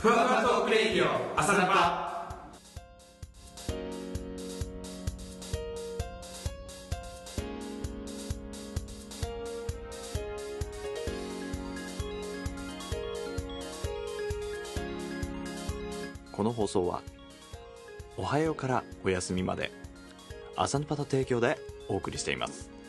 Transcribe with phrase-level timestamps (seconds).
[0.00, 2.48] ふわふわトークレディオ朝ナパ。
[16.32, 17.02] この放送は
[18.16, 19.70] おはようからお休みまで
[20.56, 21.58] 朝のパの提供で
[21.88, 22.79] お送りしています。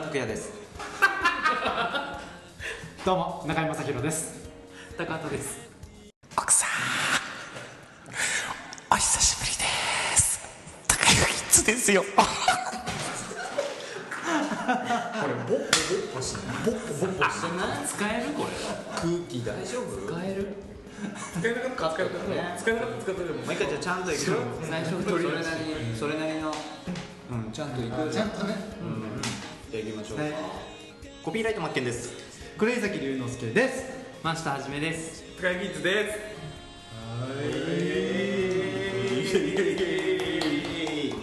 [0.00, 0.50] も木村拓哉です。
[3.04, 4.48] どうも中井正弘です。
[4.96, 5.58] 高畑です。
[6.36, 6.68] 奥さん
[8.90, 9.58] お久しぶりで
[10.16, 10.40] す。
[10.86, 12.02] 高井キッズですよ。
[12.02, 12.08] こ
[15.26, 16.56] れボッボボッボしてない？
[16.64, 18.50] ボッボボッボしてない使えるこれ。
[18.94, 20.06] 空気大丈夫？
[20.06, 20.54] 使える？
[21.40, 22.18] 使えなかった使えなかっ
[22.56, 24.36] た使えなかった使ってでももう一回じゃあちゃんといくよ。
[24.68, 26.52] 最初それなりにそれなりの
[27.30, 28.10] うんちゃんといく。
[28.12, 28.54] ちゃんとね。
[28.80, 29.07] うん
[29.70, 30.32] じゃあ行きましょうはい。
[31.22, 32.10] コピーライトマッケンです。
[32.56, 33.84] 黒井崎龍之介です。
[34.22, 35.22] 真下はじめです。
[35.36, 36.18] 高木キッズです。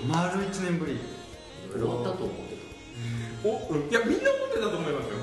[0.07, 0.99] 丸一年ぶり。
[1.73, 2.55] 終わったと思って
[3.41, 5.15] たお、うん、いやみんな思ってたと思いますよ。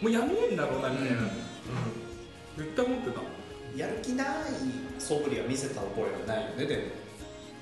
[0.00, 1.28] もうやめんだろうなみたいな、うん、
[2.56, 3.20] 絶対思ってた。
[3.76, 4.26] やる気ない
[4.98, 6.82] 素振りは見せた覚えはないよねでも。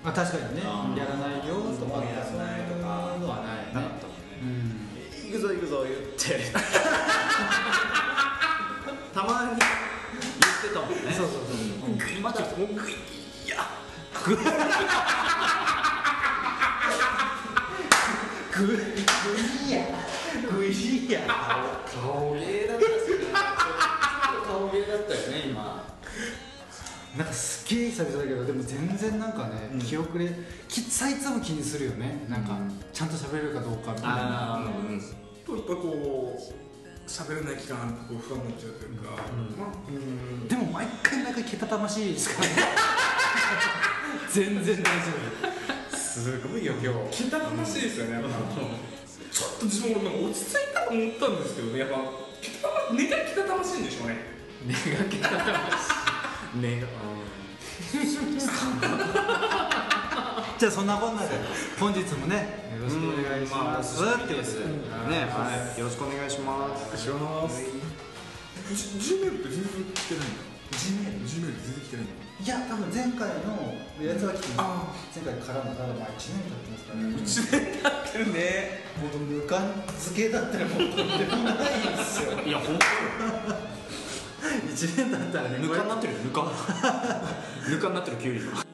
[0.04, 0.62] あ確かにね。
[0.62, 0.68] や
[1.06, 3.74] らないよとかやらないとかはないね。
[3.74, 4.09] なかった
[4.40, 6.40] 行くぞ行くぞ言って。
[9.12, 9.50] たまに。
[9.50, 9.60] 言っ
[10.62, 10.96] てたもんね。
[11.14, 11.52] そうそうそ
[12.18, 12.20] う。
[12.22, 12.94] まだもうグイ
[13.46, 13.66] いや。
[14.24, 14.44] ググイ
[19.72, 19.84] や。
[20.50, 21.20] グイや。
[21.86, 22.34] 顔。
[22.34, 23.26] 芸だったっすね
[24.46, 25.84] 顔芸だったよね今
[27.16, 29.80] なんかすっげえ久々だけどでも全然なんかね、うん。
[29.80, 30.28] 気遅れ
[30.68, 32.24] きさいつも気にするよね。
[32.28, 32.80] なんか、うん。
[32.92, 34.12] ちゃんと喋れるかどうかみたいな。
[34.12, 35.02] ああうん
[35.44, 39.10] とやっぱこう喋れない期間こう不安になっちゃうというか、
[39.58, 42.54] まあでも毎回なんかけたたましいですからね。
[44.30, 44.84] 全然大
[45.90, 47.24] 丈すごいよ今日。
[47.24, 48.28] けたたましいですよねやっぱ。
[49.32, 51.96] ちょっと自分も落ち着いたと思ったんですけどねやっぱ。
[52.40, 54.16] けたたま根がけたたましいんでしょうね。
[54.64, 56.19] 根がけたたましい
[56.54, 56.90] 根が夫
[60.58, 61.28] じゃあそんなこんなで
[61.78, 65.78] 本日もねよろしくお願いします、まあってことでねはい。
[65.78, 66.96] よろしくお願いします。
[66.96, 67.62] します
[68.70, 77.00] ジメールって全然来てないんだ G メールジメール全然来てないんだいや多分前回のやつは来てますあ前回からのただまあ1年経ってますから。
[77.00, 78.80] ね、1年経ってるね。
[79.00, 81.56] もうぬか漬けだったらもうとんでもない
[81.96, 82.38] ですよ。
[82.40, 82.78] いや本
[84.40, 86.50] 1年だったらねぬかになってるよぬか。
[87.68, 88.69] ぬかになってるきゅうりの。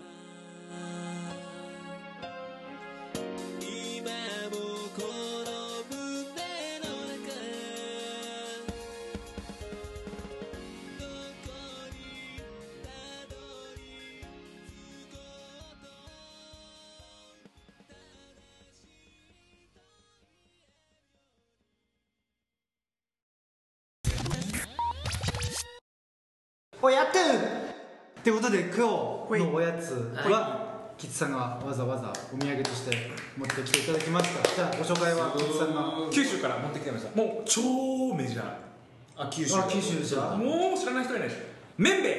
[26.86, 27.42] おやってんっ
[28.22, 28.78] てことで今日
[29.42, 32.96] のおやつはキッズさんがわざわざお土産として
[33.36, 36.08] 持ってきていただきましたじゃあご紹介はキッズさんが。
[36.12, 37.16] 九州から持ってきてました。
[37.20, 38.44] もう超メジャー。
[39.16, 39.56] あ九州。
[39.56, 41.42] あ九州じゃあもう知らない人いないです
[41.76, 42.14] めんべい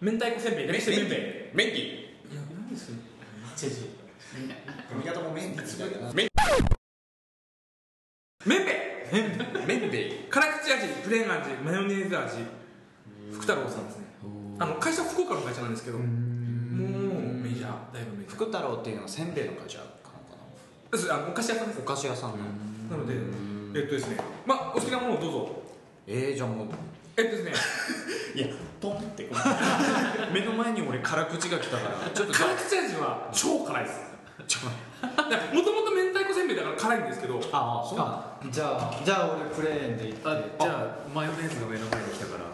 [0.00, 0.68] 明太子せんべい。
[0.68, 1.18] 略してめんべい
[1.52, 1.90] メンディい
[2.36, 2.92] や何です
[4.88, 6.06] 髪型もメンディ違うよ。
[6.06, 6.28] なめん
[8.46, 10.86] べいメンベイ辛口味。
[11.02, 11.50] プレーン味。
[11.64, 12.65] マヨネーズ味
[13.36, 14.06] 福太郎さんですね。
[14.58, 18.34] あの会社は福岡の会社なんですけどもうメジャーだいぶメジャー。
[18.34, 20.40] 福太郎っていうのはせんべいの会社かのか
[20.90, 21.68] ですあのお菓子屋さん。
[21.68, 22.36] ですなお菓子屋さんの。
[22.90, 23.14] なので
[23.78, 24.16] えっとですね
[24.46, 25.62] まあお好きなものをどうぞ。
[26.06, 26.68] えー、じゃあもう
[27.16, 27.52] えっとですね。
[28.34, 28.46] いや
[28.80, 29.28] トンって
[30.32, 32.32] 目の前に俺辛口が来たからちょっと。
[32.32, 34.00] 辛口味は超辛いです。
[35.52, 40.20] もともと明太子せんべいだから辛いんですけどああそうじゃあじゃあ俺プレーンでいって。
[40.28, 42.44] あじゃあマヨネーズが目の前に来たから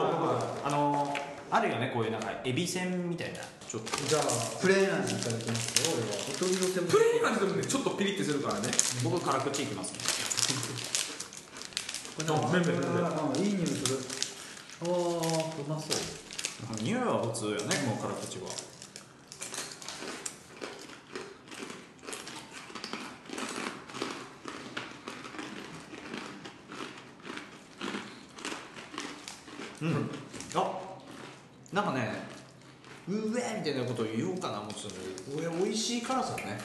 [0.65, 1.15] あの
[1.51, 3.97] あるよねこういうなんかエビせんみたいなちょっと。
[4.09, 4.23] じゃあ
[4.61, 6.17] プレーン味いただきますよ俺は。
[6.35, 8.69] お取り寄せもプレーン味でもねちょっとピリッてするからね
[9.05, 9.99] 僕辛口いきますね。
[12.21, 12.23] あ
[12.53, 13.99] 麺麺麺麺あーいい匂いする。
[14.83, 14.93] ああう
[15.69, 15.97] まそう。
[16.83, 18.49] 匂いは普通よねもう辛口は
[29.83, 30.11] うん。
[30.55, 30.81] あ
[31.73, 32.13] なんかね
[33.09, 36.59] うえみたいなことを言おうかな思ってたんだけどこれ美味しい辛さだね。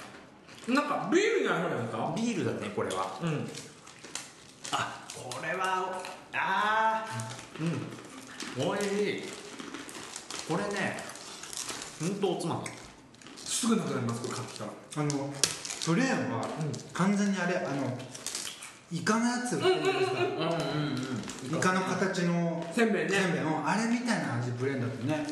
[0.68, 2.14] なんかビールじゃないですか？
[2.16, 3.20] ビールだねこれは。
[3.22, 3.48] うん。
[4.72, 6.02] あこれは
[6.34, 7.64] あー。
[8.60, 8.70] うん。
[8.70, 9.24] おいしい。
[10.50, 10.98] これね
[12.00, 12.72] ほんとおつまみ。
[13.38, 14.72] すぐなくなりますこれ買ってきたら。
[14.98, 15.34] あの
[15.86, 16.48] プレーンは
[16.94, 17.98] 完全にあれあの
[18.92, 20.50] イカのやつ売ってるじゃないですかうんうん
[21.52, 21.58] うん。
[21.58, 23.10] イカの形のせんべいね。
[23.10, 23.42] せんべい。
[23.42, 25.26] のあれみたいな味プレーンだとね。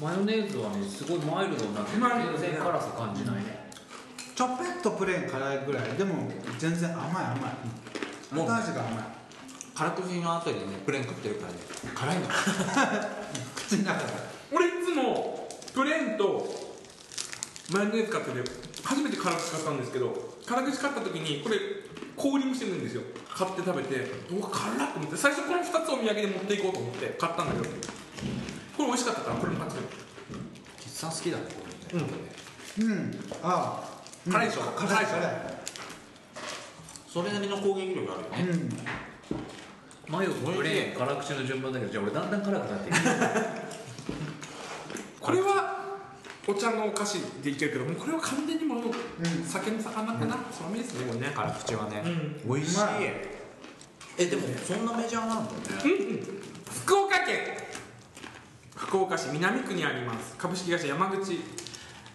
[0.00, 3.70] マヨネーズはねすごいマイルドになってマイルド全然辛さ感じないね。
[4.34, 5.88] ちょっぺっとプレーン辛いぐらい。
[5.96, 8.34] でも全然甘い甘い。
[8.34, 9.04] もう後味が甘い。
[9.74, 11.58] 辛口の後にねプレーン食ってるからね。
[11.94, 12.26] 辛いの。
[13.54, 14.12] 口の中で。
[14.52, 16.48] 俺いつもプレーンと
[17.72, 18.50] マヨネーズ買ってて
[18.82, 21.56] 初めて辛口買ったんですけど辛口買った時にこれ
[22.16, 23.02] コーリングしてるんですよ。
[23.28, 23.96] 買って食べて
[24.30, 29.76] うわ辛っと思って最初この2つお土産で持っていこうと思って買ったんだけどこれ美味しかったからこれも買って
[30.80, 32.08] キッさん好きだねこれね。
[32.80, 33.20] うん。
[33.42, 34.30] ああ。
[34.30, 34.62] 辛いでしょ？
[34.62, 37.12] 辛い辛いでしょ？
[37.12, 38.52] それなりの攻撃力あるよね。
[38.52, 40.12] うん。
[40.12, 40.98] マヨプレーン。
[40.98, 42.96] 辛口の順番だけどじゃあ俺だんだん辛くなっていく。
[45.20, 45.85] これは
[46.48, 49.44] お茶のお菓子でいけるけどもうこれは完全にもううん。
[49.44, 51.20] 酒の魚かな、その目ですね。
[51.20, 52.02] ね辛口はね、
[52.46, 52.80] う美味しい。
[54.18, 55.58] えでもそんなメジャーなんだね。
[56.70, 57.38] 福岡県。
[58.76, 60.36] 福岡市南区にあります。
[60.36, 61.40] 株式会社山口。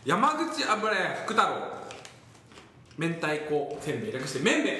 [0.05, 1.81] 山口油屋福太郎。
[2.97, 4.11] 明太子せんべい。
[4.13, 4.73] 略してめんべい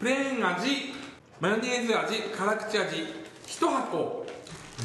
[0.00, 0.92] プレーン味。
[1.40, 2.20] マヨネーズ味。
[2.36, 2.96] 辛口味。
[3.46, 4.26] 1箱。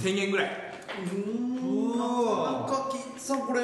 [0.04, 0.66] 1000円ぐらい。
[1.08, 2.66] うわ
[3.26, 3.62] さんこれ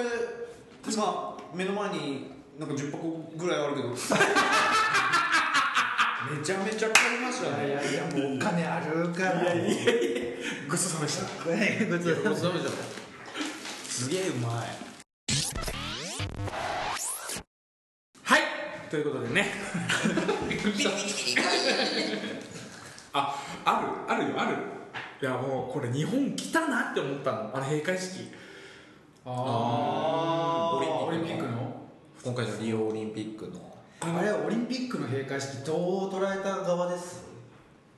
[0.90, 3.90] 今目の前になんか10箱ぐらいあるけど。
[6.32, 7.68] めちゃめちゃ買いましたね。
[7.68, 9.44] いやいやもうお金あるから。
[9.44, 9.76] いやいや
[10.68, 11.26] ごちそうさまでした。
[11.46, 11.52] ご
[12.00, 12.68] ちそうさまで
[13.88, 14.52] すげえうまい。
[18.24, 18.42] はい
[18.90, 19.54] ということでね。
[23.14, 23.36] あ
[23.66, 24.56] あるあるよある。
[25.22, 27.52] いやもうこれ日本来たなって思ったの。
[27.54, 28.32] あの閉会式
[29.24, 31.86] あオリンピックオリンピックの？
[32.24, 33.60] 今回のリオオリンピックの。
[34.00, 37.30] あれオリンピックの閉会式どう捉えた側です？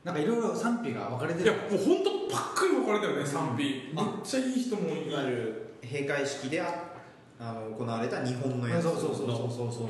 [0.04, 3.64] なんかいろいろ賛否が分かれているやもう本当ばっかり分かれたよね賛否。
[3.64, 5.14] めっちゃいい人もいい。
[5.14, 6.92] わゆる閉会式であ
[7.40, 9.88] あの行われた日本のやつそうそうそうそうそうそう。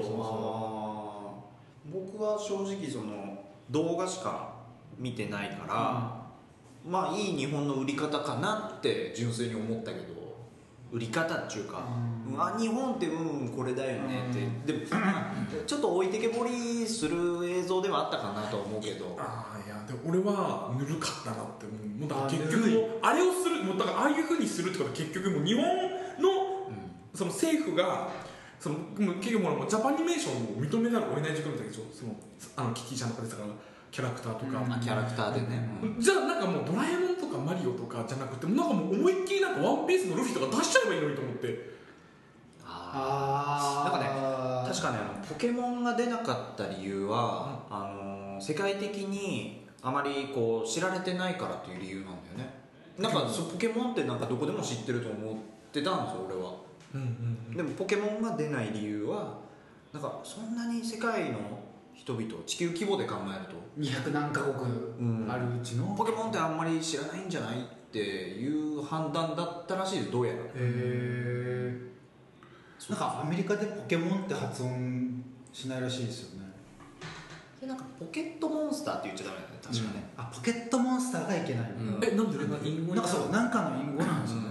[1.91, 3.39] 僕は正直その
[3.71, 4.53] 動画しか
[4.99, 6.21] 見てないから、
[6.87, 10.32] まあいい日本の売り方かなって純粋に思ったけど
[10.93, 11.83] 売り方っていうか、
[12.29, 12.41] うん。
[12.41, 14.85] あ日本ってうんこれだよねって、でも
[15.65, 19.17] ちょっと置いてけぼりする映像ではあったかなとは思うけど。
[19.19, 21.87] ああいやでも俺はぬるかったなって思う。
[21.99, 25.63] もうだ結局あれをするもうだからああいうふうにするってことは結局もう日本
[26.21, 26.69] の
[27.13, 28.09] その政府が
[28.59, 28.75] その
[29.19, 32.15] 結局もうジャパニメーションを認めざるを得ない状況みたいその
[32.55, 33.49] あのキティちゃんとかですから
[33.91, 35.69] キャラクターとか、まあキャラクターでね、
[35.99, 41.73] じゃあなんかもうドラえもんとかマリオとかじゃなくてなんかもう思いっきりなんかワンピースのルフィとか出しちゃえばいいのにと思って。
[42.65, 52.53] ああなんかね確かにあのポケモンが出なかった理由は、あの世界的にあまりこう知られてないからっていう理由なんだよね。
[52.99, 55.35] なんかそうポケモンってなんかどこでも知ってると思っ
[55.71, 56.53] てたんですよ俺は。
[57.55, 59.39] でもポケモンが出ない理由は
[59.91, 61.39] なんかそんなに世界の
[61.95, 63.63] 人々地球規模で考えると。
[63.79, 65.31] 200何カ国ん。
[65.31, 65.95] あるうちの。
[65.95, 68.47] ポケモンってあんまり知らないんじゃないってい
[68.77, 70.11] う判断だったらしいです。
[70.11, 70.39] どうやら。
[70.39, 71.93] へえ
[72.89, 75.23] なんかアメリカでポケモンって発音
[75.53, 76.51] しないらしいですよね。
[77.61, 79.59] でなんかポケットモンスターって言っちゃダメだよね。
[79.63, 82.03] 確かね、あポケットモンスターがいけないのうん。
[82.03, 84.47] えなんでなんかそうなんかの隠語なんですよね、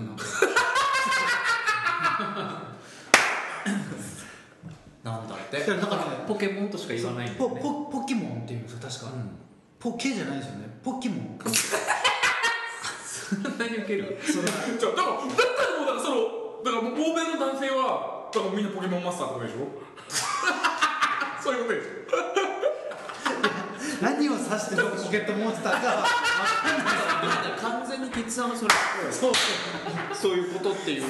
[6.83, 9.13] しか言わないんだよねポポポケモンっていうんですよ確か、
[9.79, 10.69] ポケじゃないですよね。
[10.83, 11.39] ポケモン。
[11.43, 11.49] そ
[13.37, 14.19] んなにウケる？
[14.21, 16.17] じゃあだからだったらもうだからその
[16.65, 19.59] だからもう欧米の男性はだからみんなポケモンマスターとかでしょ？
[21.43, 21.89] そういうことでしょ？
[24.03, 26.05] い何を指してるポケットモンスターかは
[27.61, 28.71] 完全にキッズさんはそれ
[29.11, 29.33] そう。
[30.13, 31.03] そういうことっていう。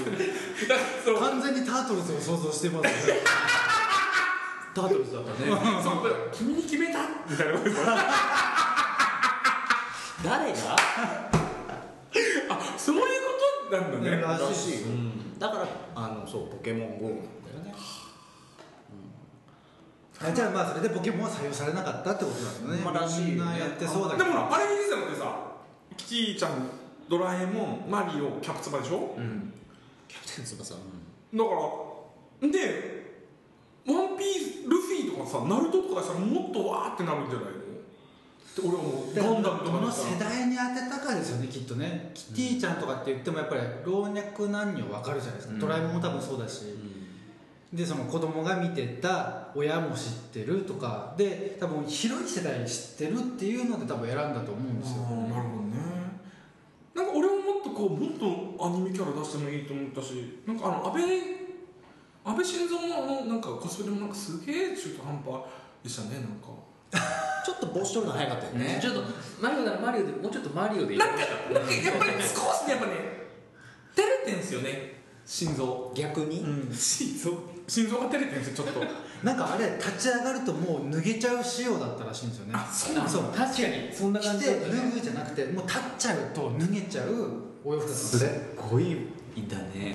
[0.68, 1.18] だからそう。
[1.18, 3.14] 完全にタートルズを想像してますね
[4.74, 5.50] タートルズだったね
[5.82, 7.70] そう君に決めたみたいなこと
[10.24, 10.58] 誰が？
[12.48, 13.06] あそういうこ
[13.70, 14.16] となんだね。
[14.20, 15.38] らしいうん。
[15.38, 17.16] だからあのそうポケモン GO なん
[17.64, 17.74] だよね。
[20.24, 23.32] あじゃあまあそれでポケモンは採用されなかったってことなんだね、まあらしいよね。
[23.34, 24.24] みんなやってそうだけど。
[24.26, 25.36] でもあれ見てたのってさ
[25.96, 26.70] キティちゃん
[27.08, 29.14] ドラえもんマリオキャプツバでしょ？
[29.16, 29.52] うん。
[30.06, 30.84] キャプテン翼だか
[32.42, 33.01] らで
[33.86, 37.50] ワンピースルフィとかさナルトとかさもっとわーってなるんじゃないの？
[37.50, 37.54] っ
[38.54, 39.14] て俺はもう。
[39.14, 42.10] ガンダムとどのかだったら世代に当てたかですよねきっとね。
[42.14, 45.60] キティちゃんとかって言ってもやっぱり老若男女分かるじゃないですか、うん。
[45.60, 46.64] ドラえもんも多分そうだし、
[47.72, 55.02] でその子供が見てた親も知ってるとかで多分広い世代知ってるっていうので多分選んだと思うんですよ。
[55.08, 55.72] あーなるほどね。
[56.94, 61.41] なんか俺ももっとこうもっとアニメキャラ出してもいいと思ったしなんかあの安倍
[62.24, 65.42] 安倍晋三のあのなんかコスプレもなんかすげえ中途半端
[65.82, 66.48] でしたねなんか。
[67.44, 68.78] ちょっと帽子取るの早かったよね。
[68.80, 69.02] ちょっと
[69.40, 72.92] マリオならマリオでもうちょっとマリオでいいなんかなんかやっぱり少しねやっぱね
[73.96, 75.92] 照れてんすよね心臓。
[75.94, 77.30] 逆に、心臓。
[77.66, 78.80] 心臓が照れてんすよちょっと。
[79.24, 82.52] なんかあれ立ち上がるともう脱げちゃう仕様だったらしいんですよね。
[82.54, 83.10] あそうなんだ。
[83.10, 83.22] そう。
[83.24, 83.92] 確かに。
[83.92, 84.74] そんな感じだったね。
[84.74, 88.96] 脱ぐじゃなくてもう立っちゃうと脱げちゃうお洋服だったんですねごい
[89.40, 89.94] んだね。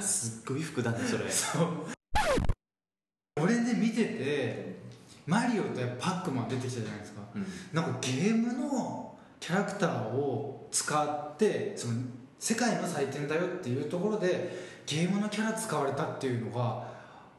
[0.00, 1.24] すっごい服だねそれ
[3.40, 4.80] 俺ね見てて
[5.26, 7.20] マリオとパックマン出てきたじゃないですか。
[7.34, 7.46] うん。
[7.72, 11.94] なんかゲームのキャラクターを使ってその
[12.38, 14.50] 世界の祭典だよっていうところで
[14.86, 16.88] ゲームのキャラ使われたっていうのが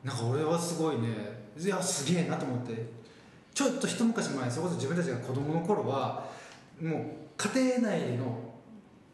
[0.03, 1.41] なんか俺はすごいね。
[1.57, 3.01] いやすげえなと思って。
[3.53, 6.25] ちょっと一昔前それこそ自分たちが子供の頃は
[6.81, 7.03] もう
[7.37, 8.50] 家庭内の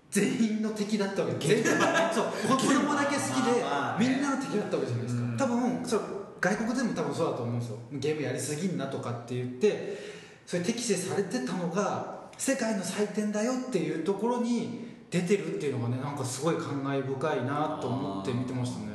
[0.09, 1.65] 全員の敵だったわけ全員
[2.13, 4.07] そう子供だけ好きでまあまあね。
[4.07, 5.21] みんなの敵だったわけじゃないですか。
[5.21, 5.37] うん。
[5.37, 6.01] 多分それ
[6.39, 7.77] 外国でも多分そうだと思うんですよ。
[7.93, 9.97] ゲームやりすぎんなとかって言って
[10.45, 18.87] それ適正されてたのが世界の祭典だよっていうところに出てるっていうのがねなんかすごい感慨深いなと思って見てましたね。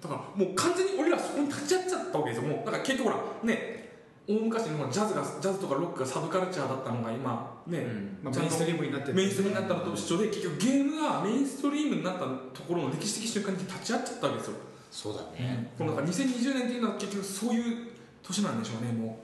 [0.00, 2.48] だからもう完全に俺らそこに立ち会っちゃったわけですよ。
[2.48, 3.85] もうだから結局ほらね
[4.28, 8.18] 大昔のジャズがジャズとかロックがサブカルチャーだったのが今ね、うん。
[8.24, 9.14] まあ、メインストリームになってる。
[9.14, 14.56] メインストリームになったのと一緒で結局ゲームがメインストリームになったところの歴史的瞬間に立ち会っちゃったわけですよ、
[14.90, 17.88] そうだね、このなんか2020年っていうのは結局そういう
[18.22, 19.18] 年なんでしょうねも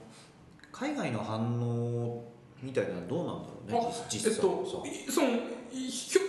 [0.71, 2.23] 海外の反応
[2.61, 4.87] みたいなのはどうなんだろうね実際えっとそう。
[4.87, 5.27] いその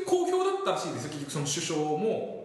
[0.07, 2.45] 好評だったらしいですよ結局その首相も。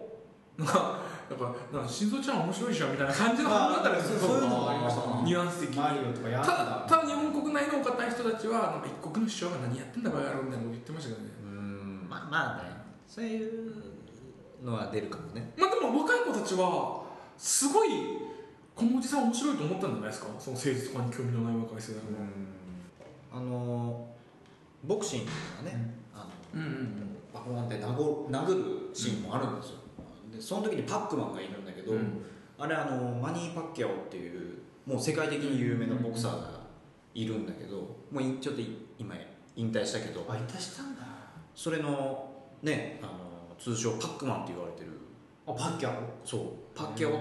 [0.58, 5.76] なんかやっぱなんか心臓ちゃん面白いじゃんみたいな感じの反応だったりするそういうのがありましたニュアンス的に。
[5.76, 11.30] ただ日本国内のお堅い人たちはなんか一国の首相が何やってんだバカ野郎みたいなこと言ってましたけどね。
[11.40, 12.08] うーん。
[12.10, 12.70] まあまあね。
[13.06, 13.72] そういう
[14.64, 15.52] のは出るかもね。
[15.56, 17.04] まあでも若い子たちは
[17.38, 17.88] すごい
[18.74, 20.28] このおじさん面白いと思ったんじゃないですか？
[20.38, 22.26] その政治とかに興味のない若い世代は、
[23.32, 24.08] あの
[24.84, 25.30] ボクシング
[25.64, 29.76] がね、あのうんうんパコーンって殴殴るシーンもあるんですよ、
[30.40, 32.24] でその時にパックマンがいるんだけど、うん。
[32.58, 34.56] あれあのマニー・パッキャオっていう
[34.86, 36.60] もう世界的に有名なボクサーが
[37.14, 37.76] いるんだけど
[38.10, 39.14] もういちょっとい今
[39.56, 40.24] 引退したけど。
[40.28, 41.02] あいたしたんだ。
[41.54, 42.30] それの
[42.62, 43.12] ねあの
[43.58, 44.92] 通称パックマンって言われてる。
[45.46, 45.92] あパッキャオ？
[46.24, 46.40] そう。
[46.74, 47.12] パッキャオ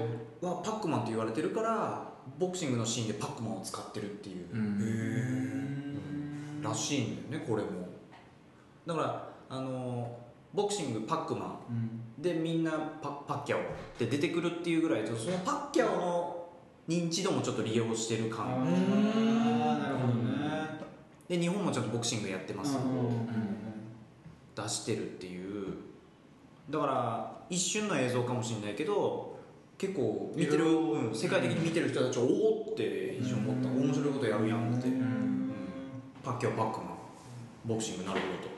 [0.48, 2.08] はパックマンって言われてるから
[2.38, 6.62] ボクシングのシーンでパックマンを使ってるっていう、うん。
[6.62, 7.90] らしいんだよねこれも。
[8.86, 10.18] だからあの
[10.54, 11.76] ボクシングパックマうん。
[11.76, 13.60] ンでみんなパパッキャオ。
[13.60, 13.64] っ
[13.98, 16.50] て出てくるっていうぐらいでそのパッキャオの
[16.88, 20.20] 認知度もちょっと利用してるあ感ーなるほどね。
[21.28, 22.78] で日本もちょっとボクシングやってます。
[22.78, 23.28] うん
[24.56, 25.68] 出してるっていう。
[26.70, 29.38] だから一瞬の映像かもしれないけど
[29.78, 33.70] 結構見てる、うん世界的に見てる人たちはおおって一瞬思った。
[33.70, 35.52] 面白いことやるやんって、うん。
[36.24, 36.90] パッキャオパックマン。
[37.66, 38.50] ボクシングなるほどと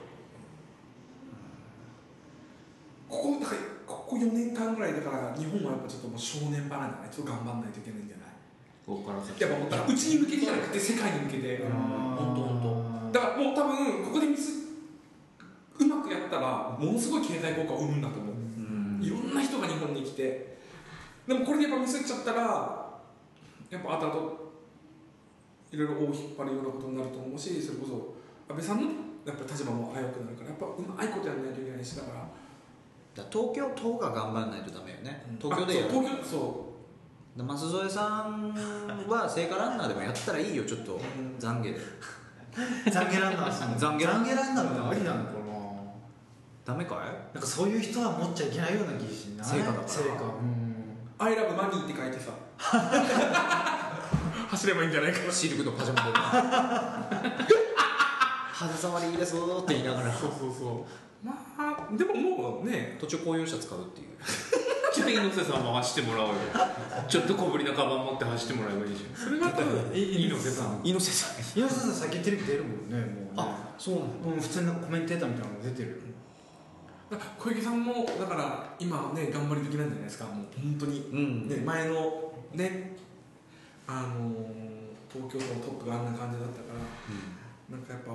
[3.10, 7.10] ここだからここ4年間ぐらいだから日本はやっぱちょっともう正念場なんだね。
[7.10, 8.34] ちょっと頑張んないといけないんじゃない？
[8.86, 9.42] ここから先。
[9.42, 14.70] やっぱもううちに向けてじゃなくて世界に向けて本当本だからもう多分ここでミス
[15.80, 19.00] うまくやったらものすごい経済効果を生むんだと思う、うん。
[19.02, 20.58] いろんな人が日本に来て。
[21.28, 22.42] でもこれでやっぱミスっちゃったら
[23.70, 24.34] やっぱ後々
[25.72, 27.94] いろいろ尾を引っ張るようなことになると思うしそれこそ
[28.52, 28.90] 安倍さんの
[29.24, 32.28] やっぱ立場も危うくなるからやっぱうまいことやらないといけないしだから
[33.16, 35.26] だ東京都が頑張らないとダメよね。
[35.42, 35.88] 東京でやる。
[35.90, 36.72] あそう東京そ
[37.36, 38.54] で舛添さん
[39.08, 40.64] は聖火ランナーでもやったらいいよ。
[40.64, 41.00] ちょっと
[41.40, 41.80] 懺悔で。
[42.92, 43.78] 懺悔ランナー。
[43.78, 45.42] 懺悔ラン懺悔ランナーってありなのかな。
[46.64, 47.00] ダメかい？
[47.34, 49.48] なんかそういう人は持っちゃいけないような気しない？
[49.48, 49.88] 成果だから。
[49.88, 50.76] 成果うん
[51.20, 52.32] 「アイラブマニー」って書いてさ。
[54.52, 55.20] 走ればいいんじゃないか。
[55.26, 57.30] なシルクのパジャマで。
[58.54, 60.12] 肌触りいいですって言いながら。
[60.14, 64.08] そうそうそうまあでももうね途中公用車使うっていう。
[64.94, 66.36] じゃあ猪瀬さんも走ってもらおうよ。
[67.08, 69.16] ちょっと小ぶりのカバン持って走ってもらえばいいじゃん。
[69.16, 70.82] それが多分猪瀬さん。
[70.84, 71.60] 猪瀬さん。
[71.60, 73.32] 岩佐さん最近テレビ出るもんねもうね。
[73.38, 76.02] あそうなのうん普通になんかコメンテーターみたいなの出てる
[77.38, 80.26] 小池さんもだから今ね頑張り時なんじゃないですか。
[80.26, 81.48] もう本当に、うん。
[81.48, 82.98] ね、前のね
[83.88, 88.12] あのー東京都のトップがあんな感じだったから、なんかやっぱ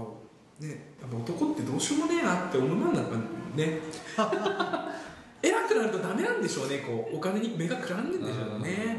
[0.60, 3.16] ねやっぱ男ってどうしようもねえなって思うなんだか
[3.54, 3.80] ね。
[5.42, 8.96] 偉くなるとダメなんでしょうねこうお金に目がくらんでんでしょうね、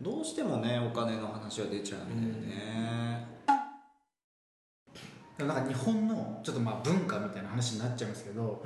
[0.00, 3.26] どうしてもねお金の話は出ちゃうんだよね、
[5.38, 8.64] なんか日本のちょっとまあ文化みたいな話になっちゃいますけど、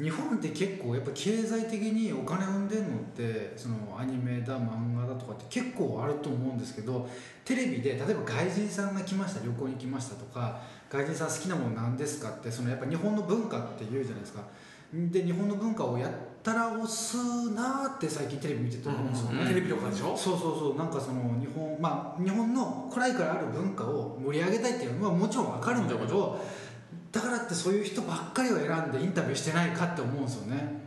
[0.00, 7.08] 日本って結構やっぱ経済的にお金生んでるのってそのアニメだ漫画だとかって結構あると思うんですけど
[7.44, 12.30] テレビで例えば外人さんが来ました旅行に来ましたとか外人さん好きなもの何ですか？
[12.30, 14.42] ってそのやっぱ日本の文化って言うじゃないですか。
[14.94, 16.10] で日本の文化をやっ
[16.44, 17.16] たら押す
[17.50, 19.32] なーって最近テレビ見てて思うんですよ。
[19.32, 20.16] ね、テレビとかでしょ？
[20.16, 20.76] そうそうそう。
[20.76, 26.40] なんかその日本まあ日本の古来からある文化を盛り上げたいっていうのはもちろんわかるんだけど
[27.10, 30.82] だからってそういう人ばっかりを選んでインタビューしてないかって思うんですよね。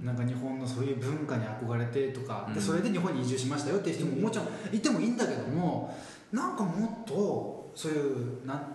[0.00, 0.06] うん。
[0.06, 2.60] なんか日本のそういう文化に憧れてとかでうん。
[2.60, 5.96] それで日本に移住しましたよっていう人ももちろんいてもいいんだけども
[6.32, 7.96] なんかもっとそうい
[8.42, 8.74] うなん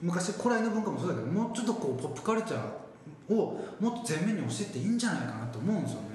[0.00, 6.06] 昔古来の文化もそうだけどもうちょっとこうポップカルチャーをもっと前面に押してっていいんじゃないかなと思うんですよね。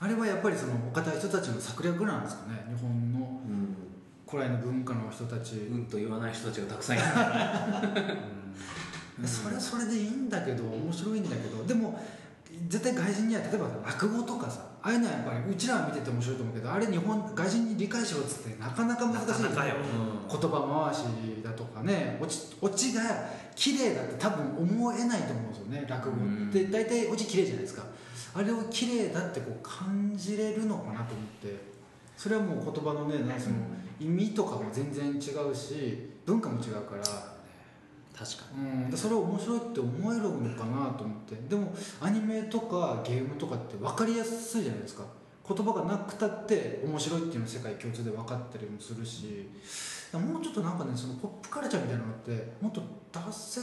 [0.00, 2.64] あれはやっぱりそのお堅い人たちの策略なんですかね。
[2.68, 3.40] 日本の
[4.28, 5.84] 古来の文化の人たち、うん。
[5.86, 7.06] と言わない人たちがたくさんいる。
[7.06, 7.10] ん。
[7.10, 7.12] だ
[9.18, 12.00] ねそれはそれでいいんだけど面白いんだけどでも
[12.68, 19.42] 絶対外人には例えば落語とかさああいうのはやっぱりうちらは見てて面白いと思うけどあれ日本外人に理解しろっつってなかなか難しい。
[19.42, 19.48] ね
[20.28, 21.04] 言葉回し
[21.84, 23.02] ねオチオチが
[23.54, 26.64] 綺麗だって多分思えないと思うんですよね落語って。
[26.66, 27.84] 大体オチ綺麗じゃないですか。
[28.34, 31.74] あれを綺麗だってこう感じれるのかなと思って。
[32.16, 33.56] それはもう言葉のねなんかその
[34.00, 35.16] 意味とかも全然違
[35.50, 37.34] うし文化も違うから。
[38.16, 41.34] 確かうん、でそれを面白いって思えるのかなと思って。
[41.48, 45.02] でもアニメとかゲームとかって分かりやすいじゃないですか
[45.46, 49.48] 言葉がなくたって面白いっていうのは世界共通で分かったりもするし
[50.12, 52.80] もうちょっとなんかねそのポップカルチャーみたいなのってもっと
[53.12, 53.60] 出せ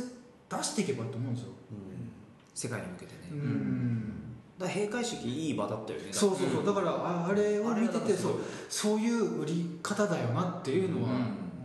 [0.50, 2.12] 出していけばいいと思うんですよ、に
[2.54, 4.14] 世界に向けてね、うん。
[4.60, 6.10] だから閉会式いい場だったよね。
[6.12, 6.66] そうそうそう。
[6.66, 8.34] だからああれを見ててそう
[8.68, 11.10] そういう売り方だよなっていうのは、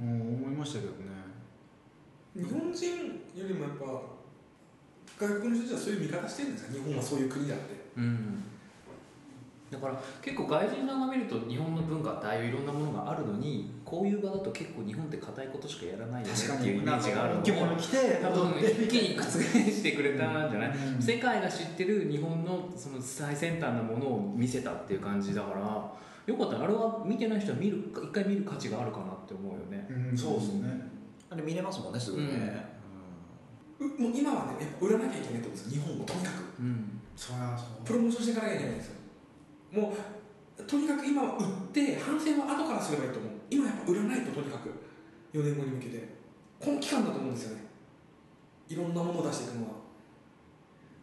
[0.01, 0.97] うもう思いましたけどね。
[2.37, 2.97] 日本人
[3.35, 3.85] よりもやっぱ
[5.19, 6.73] 外国の人たちはそういう見方してるんですか？
[6.73, 7.65] 日本はそういう国だって。
[7.97, 8.45] うん
[9.71, 21.03] だから結構外人さんが見ると日本の文化ってああいういろんなものがあるのにこういう場だと結構日本って硬いことしかやらないよねっていうイメージがあるの着物着て多分一気に覆してくれたんじゃない、うん。
[21.03, 25.61] 世界が知ってる日本のその最先端なものを見せたっていう感じだから
[26.27, 26.65] よかったね。
[26.65, 29.87] あれは見てない人は見る一回見る価値があるかなって思うよね。
[29.91, 30.17] うん。
[30.17, 30.91] そうですね、
[31.31, 32.67] あれ見れますもんねすぐね、
[33.81, 36.61] うもう今はねやっぱ売らなきゃいけないと思うんですよ日本をとにかく。
[36.61, 37.01] うん。
[37.17, 38.96] そりゃそうプロモーションしていかなきゃいけないんですよ
[39.73, 39.93] も
[40.59, 43.33] うとにかく今は売って反省は後からすればいいと思う。
[43.51, 44.71] 今やっぱ売らないととにかく。
[45.33, 46.09] 4年後に向けて。
[46.59, 47.65] この期間だと思うんですよね。
[48.69, 49.71] いろんなものを出していくのは。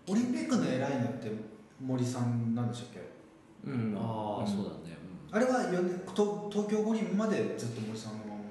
[0.10, 1.32] オリンピックの偉いのって
[1.80, 3.69] 森さんなんでしたっけ？
[3.69, 3.95] うん。
[3.97, 4.47] ああ、ん。
[4.47, 4.97] そうだね、
[5.32, 8.41] あれは4年東東京五輪までずっと森さんのまま。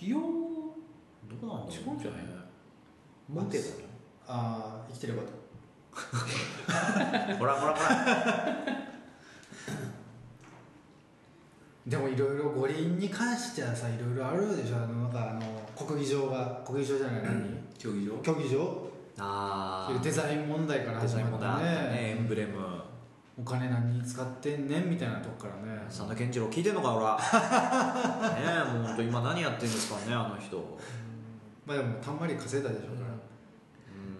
[0.00, 2.20] いやーうん、どうなんだろう、違うんじゃない？
[3.28, 3.64] モテだ
[4.26, 5.28] ああ生きてればと。
[7.38, 8.87] ほらほらほら
[11.86, 14.76] でもいろいろ五輪に関してはさいろいろあるでしょ。
[14.76, 15.40] あのなんかあの
[15.86, 18.18] 国技場が国技場じゃない何、競技場？
[18.22, 18.88] 競技場？
[19.20, 21.70] ああデザイン問題から始デザインもまったね。
[21.70, 22.16] あったね。
[22.18, 22.58] エンブレム。
[23.40, 25.80] お金何に使ってんねんみたいなとこからね。
[25.88, 27.16] 佐野健次郎聞いてんのかほら
[28.34, 30.78] ねえもう本当今何やってんですかねあの人。
[31.64, 33.04] まあでもたんまり稼いだでしょうか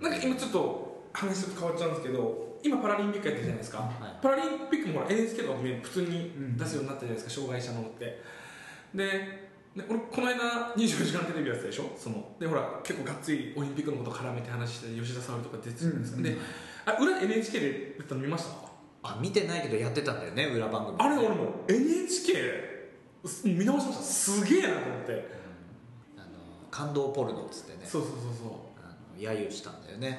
[0.02, 4.22] ら、なんか今ちょっと話ちょっと変わっちゃうんですけど今パラリンピックやってるじゃないですか、はい。
[4.22, 8.22] パラリンピックもほら NHK とかで普通にうん出すようになったじゃないですか、障害者のって。
[8.94, 11.90] でで俺この間24時間テレビやってたでしょ？
[11.96, 12.36] その。
[12.40, 16.22] でほら結構がっつりオリンピックのこと絡めて話して吉田沙保里とか出てるじゃないですか、うん。
[16.24, 16.36] で
[16.86, 18.50] あ裏 NHK でやったの見ました？
[19.10, 22.78] あ見てないけどやってたんだよね裏番組あれ俺も NHK
[23.44, 24.02] 見直しました。
[24.02, 25.38] すげえなと思って。
[26.16, 26.26] あの
[26.70, 27.80] 感動ポルノっつってね。
[27.84, 29.20] そうそうそうそう。
[29.20, 30.18] 揶揄したんだよね。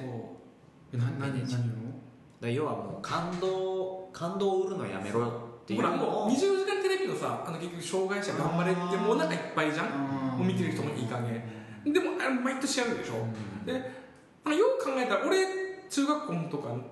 [0.92, 1.99] えな何何を？
[2.40, 5.26] だ要はもう感動感動を売るのやめろ
[5.62, 5.82] っていう。
[5.82, 10.36] ほらもうのを24時間テレビのさあの結局障害者頑張れってもうなんかいっぱいじゃん。
[10.38, 11.42] もう見てる人もいい加減。
[11.84, 13.14] でもあれ毎年やるでしょ、
[13.64, 13.90] で
[14.44, 15.46] あのよう考えたら俺
[15.88, 16.82] 中学校のとかの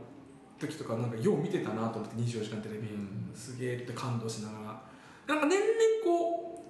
[0.58, 2.88] 時とかなんかよう見てたなと思って24時間テレビ、
[3.34, 4.82] すげえって感動しなが
[5.26, 5.34] ら。
[5.34, 5.68] なんか年々
[6.04, 6.64] こ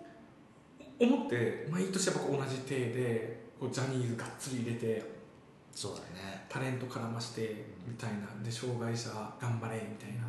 [0.99, 5.18] う思って毎年やっぱ同じ体でこうジャニーズがっつり入れて
[5.79, 6.45] そうだね。
[6.49, 8.27] タレント絡ましてみたいな。
[8.43, 9.11] で障害者
[9.41, 10.27] 頑張れみたいな。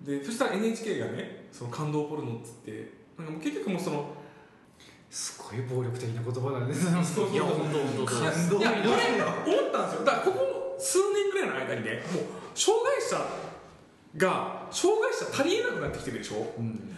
[0.00, 4.08] でそしたら NHK がねその感動ポルノっつってなんかもう結局もうその
[5.10, 6.72] すごい暴力的な言葉だね。
[6.72, 10.04] いや本当本当感動いや俺思ったんですよ。
[10.06, 13.20] だからここ数年ぐらいの間にねもう障害者
[14.16, 16.36] が障害者足りえなくなってきてるでしょ、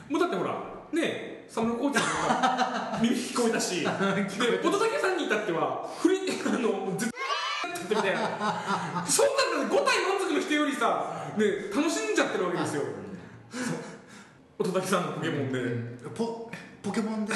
[0.08, 0.54] もうだってほら
[0.92, 7.10] ねサムロコーチさんが耳聞こえたし で乙武さんに至っては振りあのず
[7.90, 8.20] っとみたいな。
[9.06, 9.26] そん
[9.58, 12.82] なの5体満足の人よりさ、ね、楽しんじゃってるわけですよ。
[14.58, 15.60] 乙武さんのポケモンで、
[16.14, 16.50] ポ
[16.82, 17.32] ポケモンで？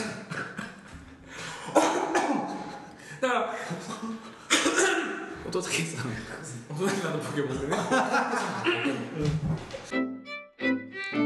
[3.20, 3.54] だから
[5.48, 6.10] 乙武さん。
[6.70, 7.76] 乙武さんのポケモンでね。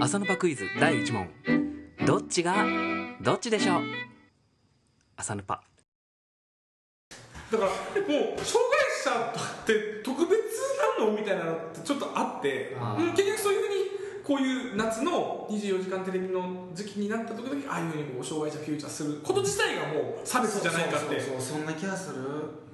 [0.00, 1.28] 朝のパクイズ第1問。
[2.06, 2.64] どっちが
[3.20, 3.82] どっちでしょう？
[5.16, 5.62] 朝のパ
[7.50, 10.38] だからもう障害者って特別
[10.98, 13.78] なのみたいなのってちょっとあってあうん結局そういうふうに
[14.22, 21.18] こういう夏の24時間テレビの時期になった時々ああいうふうにこう障害者フューチャーすること自体がもう差別じゃないかって。
[21.18, 22.20] そうそうそうそんな気がする。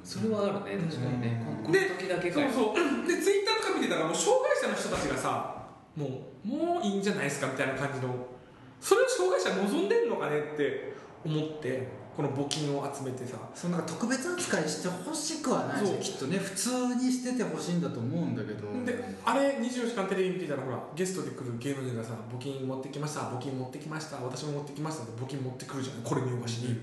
[0.03, 1.47] それはあるね確かにね。
[1.63, 3.07] こので時だけそうそう。
[3.07, 5.55] でツイッターとか見てたらもう障害者の人たちがさ
[5.95, 8.11] もうもういいんじゃないですかみたいな感じの
[8.81, 10.93] それを障害者望んでんのかねって
[11.25, 13.37] 思ってこの募金を集めてさ。
[13.55, 15.85] そのなんか特別扱いしてほしくはない。
[16.01, 18.69] きっとね普通にしててほしいんだと思うんだけど。
[18.85, 26.77] であれ24時間テレビ見てたらほらゲストで来る芸能人がさ募金持ってきました募金持ってきました私も持ってきましたって募金持ってくるじゃんこれ見よがしに、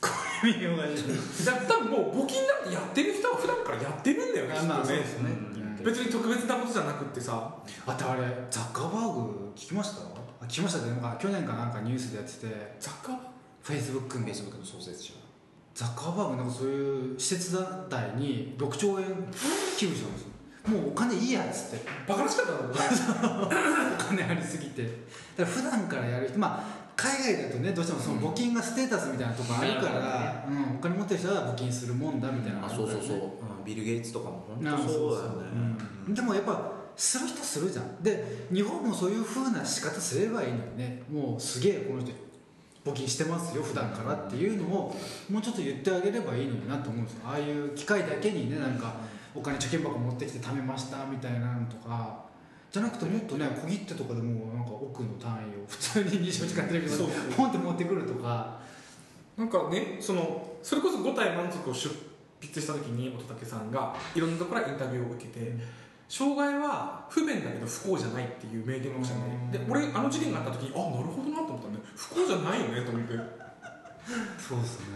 [0.00, 0.08] こ
[0.44, 4.68] れ見ようがいいだ多分もう募金なんてやってる人は普段からやってるんだよねきっとね。
[4.68, 5.30] まあそうですね。
[5.84, 7.54] 別に特別なことじゃなくってさ。
[7.86, 10.02] あとあれザッカーバーグ聞きました？
[10.02, 12.76] あ聞きましたねなんか去年かなんかニュースでやってて。
[12.78, 13.12] 雑貨
[13.62, 15.12] フェイスブックのフェイスブックの創設者。
[15.74, 19.06] ザッカーバーグなんかそういう施設団体に6兆円
[19.76, 20.28] 寄付したんですよ。
[20.66, 21.86] もうお金いいやっつって。
[22.06, 23.54] バカらしかったんだろうね
[23.98, 24.82] お金ありすぎて。
[24.82, 24.92] だか
[25.38, 32.60] ら普段からやる人まあ海外だとねどうしてもその募金がステータスみたいなとこあるから、うんお金持ってる人は募金するもんだみたいな。
[32.60, 33.64] のあそうそうそう、うん。
[33.64, 35.76] ビル・ゲイツとかも本あ当そうだよね。
[36.08, 36.14] うん。
[36.14, 38.02] でもやっぱする人するじゃん。
[38.02, 41.02] で日本もそういうふうな仕方すればいいのにね。
[41.08, 42.10] もうすげえこの人
[42.88, 44.96] 募金してますよ普段からっていうのを
[45.30, 47.14] もうちょっと言ってあげればいいのになと思うんです。
[47.14, 48.94] よああいう機会だけにねなんか
[49.34, 52.24] お金貯金箱持ってきて貯めましたみたいなのとか
[52.70, 56.96] じゃなくてもっとね小切手とかでもなんか億の単位を普通に24時間テレビで
[57.36, 58.58] ポンって持ってくるとか。
[59.38, 61.94] なんかねそのそれこそ5体満足を出
[62.40, 65.52] 筆した時に乙武さんがいろんなところからインタビューを受けて、
[66.08, 73.48] 障害は不便だけど不幸じゃないっていう名言をしたんでで俺あの事件があった時にあなるほどなと思ったんで不幸じゃないよねと思って。
[74.40, 74.86] そうですね。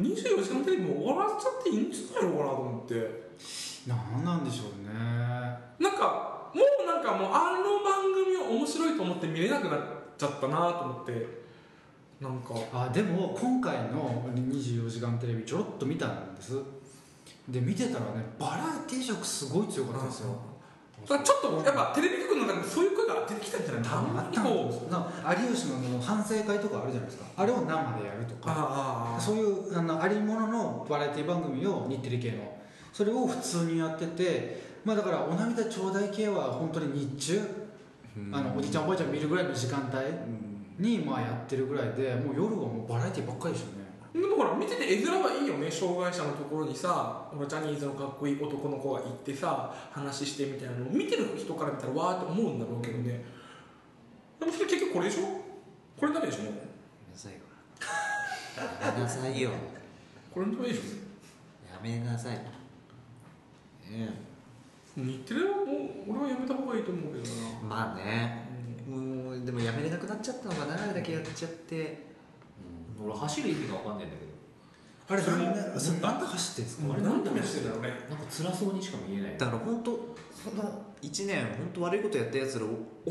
[0.00, 3.30] 24時間テレビも終わらせちゃっていいんじゃないのかなと思って。
[3.86, 4.94] 何なんでしょうね。
[5.78, 9.80] なんかもうなんかもうあの番組を面白いと思って見れなくなっ
[10.16, 11.40] ちゃったなと思って。
[12.20, 12.54] なんか。
[12.72, 16.54] あでも今回の『24時間テレビ』ちょろっと見たんです
[17.48, 20.36] で見てたらねバラエティー色すごい強かったんですよ。
[21.06, 23.82] ちょっとやっぱテレビ局の中でもそういう声が出てきたんじゃない？
[23.82, 27.24] たんこう有吉の反省会とかあるじゃないですか。
[27.36, 27.66] あれを生
[27.98, 28.52] でやるとか。
[28.52, 32.60] ああそういうあのありもののバラエティ番組を日テレ系の。
[32.92, 37.40] それを普通にやっててまあだからお涙ちょうだい系は本当に日中。
[38.32, 43.79] あのおじいちゃんおばあちゃん見るぐらいの時間帯にまあやってるぐらいでもう夜はもうバラエティばっかりでしたよね
[44.12, 45.70] でもほら見てて絵面はいいよね。
[45.70, 50.86] 障害者のところにさほらジャニーズのかっこいい男の子が行ってさ話してみたいなの。
[50.86, 53.24] を見てる人から見たらわーって思うんだろうけどね。
[54.40, 55.22] でもそれ結局これでしょ？
[55.96, 56.42] これのためでしょ？
[56.42, 56.60] もうや
[57.06, 57.38] めなさいよ
[58.58, 59.50] やめなさいよ。
[60.34, 60.80] これのためでしょ？
[61.72, 62.32] やめなさい。
[62.34, 64.30] ね
[64.96, 65.66] 日テレはもう
[66.10, 67.68] 俺はやめた方がいいと思うけどな。
[67.68, 68.48] まあね。
[68.88, 72.09] もうでもやめれなくなっちゃったのかなあれだけやっちゃって
[73.04, 74.30] 俺走る意味が分かんないんだけど。
[75.10, 76.92] あれそれもなんでそれなんで走ってんですか？
[76.92, 79.36] あれ何で目してんだろうねなんか辛そうにしか見えない。
[79.36, 79.90] だから本当
[80.30, 80.62] その
[81.02, 83.10] 1年本当悪いことやったやつらをお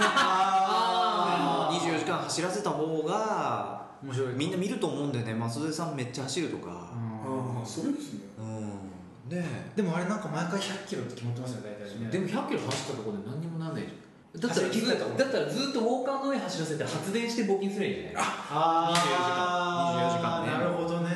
[0.00, 1.78] あー。
[1.78, 5.34] 24時間走らせた方が面白いみんな見ると思うんだよね。
[5.34, 6.70] 松出さんめっちゃ走るとか。
[6.70, 8.20] ああそうですね。
[8.38, 9.28] うん。
[9.28, 9.44] ね
[9.76, 12.10] でもあれなんか毎回100キロって決まってますよ大体ね。
[12.10, 13.96] でも100キロ走ったところで何にもなんないじゃん
[14.36, 18.24] だったらずだったらずっとウォーカーの上走らせて発電して募金すればいいんじゃない？
[18.50, 20.46] あ24時間24時間。
[20.46, 21.10] ねなるほどね、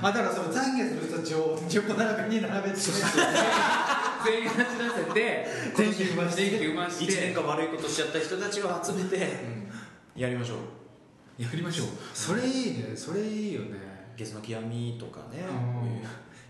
[0.00, 9.18] あだからその懺悔する人たちを横並びに並べて全員走らせて電気生まして電気生まし1て年間悪いことしちゃった人たちを集めて
[10.16, 11.42] やりましょう。
[11.42, 11.86] やりましょう。
[12.14, 12.92] それいいね。
[12.94, 13.76] それいいよね。
[14.16, 15.40] ゲスの極みとかね。
[15.40, 16.02] うん。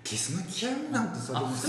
[0.04, 1.66] キスの極みなんてさあでもそ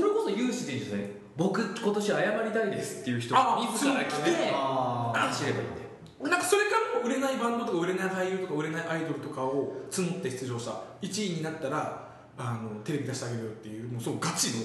[0.00, 1.06] れこそ有志でいいじゃない？
[1.36, 6.28] 僕今年謝りたいですっていう人があ自ら来てあ走ればいいんだよ。
[6.30, 10.72] なんかそれからも売れないバンドとか売れない俳優とか売れないアイドルとかを募って出場した。
[11.02, 14.56] 1位になったらあのテレビ出してあげるよっていうもうそのガチの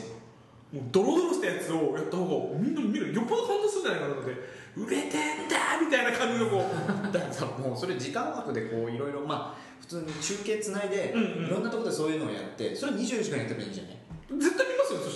[0.80, 3.14] もうドロドロしたやつをやった方がみんな見る。
[3.14, 4.60] よっぽど感動するんじゃないかなと思って。
[4.78, 5.08] 売れて
[5.46, 6.64] んだみたいな感じのこう
[7.12, 11.46] だからさもうそれ時間枠でこういろいろまあ普通に中継つないで、うんうん。
[11.48, 13.98] いろんなところでそういうのをやってそれ24時間やってもいいんじゃない？
[14.40, 14.66] 絶対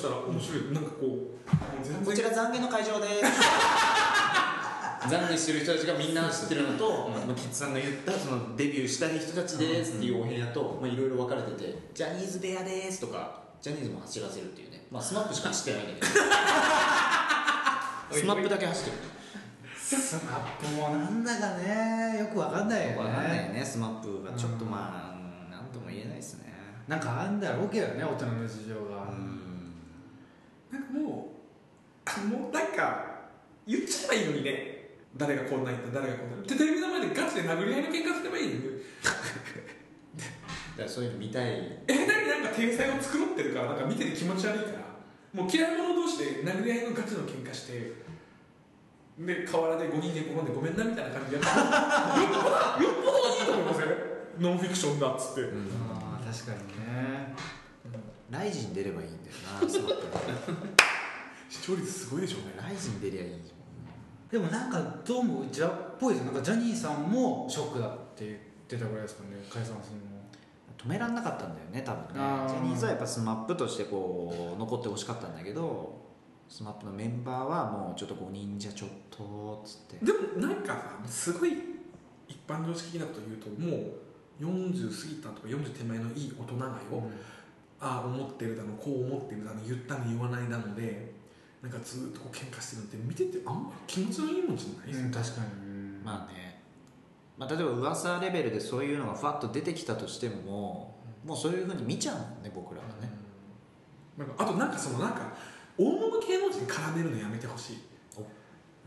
[0.03, 0.73] したら面白い。
[0.73, 1.19] なんかこうもう
[1.81, 2.05] 全然。
[2.05, 3.23] こちら懺悔の会場です。
[5.07, 14.85] 懺悔してる人たちがみんな知ってるのと、まあ、キッズさんが言ったそのデビューしたい人たちですっていうお部屋とまあいろいろ分かれててジャニーズ部屋ですとかジャニーズも走らせるっていうね。
[14.91, 16.21] まあスマップしか走ってないんだけど。
[18.19, 18.97] スマップだけ走ってる。
[19.77, 22.95] スマップもなんだかねよくわかんないよね。
[22.95, 24.31] 分かんないよねスマップが。
[24.33, 26.53] ちょっとまあ何とも言えないですね。
[26.87, 29.42] なんかあんだろうけどね大人の事情が、うん
[30.73, 33.05] なんかもうもうなんか
[33.67, 34.73] 言っちゃえばいいのにね。
[35.15, 38.61] 誰がこんな言った誰がこんな言ったテレビの前でガチで殴り合いの喧嘩すればいいのに。
[39.05, 41.51] だからそういうの見たい。
[41.87, 44.83] え何なんか体裁を作ってるからなんか見てて気持ち悪いから。
[45.33, 47.93] もう嫌い者同士で殴り合いのガチの喧嘩して
[49.17, 53.93] で河原で5人で転んでごめんなみたいな感じでやったら よっぽどよっぽどいいと思いますよね
[54.39, 56.57] ノンフィクションだっつって、ああ確かに。
[56.57, 56.62] ね
[58.43, 60.03] ライジン出ればいいんだよなスマップ
[61.49, 62.53] 視聴率すごいでしょうね。
[62.61, 63.53] ライジン出りゃいいじ
[64.29, 69.37] でもなんかどうもうちらっぽいですなんかジャニーさんもショックだって言ってたぐらいですかね。
[69.49, 70.13] 解散するの
[70.77, 72.19] 止めらんなかったんだよね多分ね。
[72.49, 76.01] ジャニーズはやっぱスマップとしてこう残ってほしかったんだけど
[76.49, 80.05] スマップのメンバーはもうちょっと5人じゃちょっとっつって。
[80.05, 80.73] でもなんか
[81.05, 81.53] さすごい
[82.27, 83.93] 一般常識なこと言うともう
[84.41, 86.73] 40過ぎたとか40手前のいい大人がよ、
[87.83, 91.11] ああ思ってるだのこう思ってるだの言ったの言わないだので
[91.61, 95.47] なんかずっとこう喧嘩してるのって見ててあんまり気持ちのいいもんじゃないですか、うん確かに。
[96.03, 96.61] まあね、
[97.37, 103.09] まあ、例えば噂レベルでそういうのがふわっと出てきたとしてももうそういうふうに見ちゃうもんね僕らはね。
[104.17, 105.33] なんかあとなんかそのなんか
[105.77, 107.77] 大物芸能人絡めるのやめてほしい。
[108.15, 108.21] お。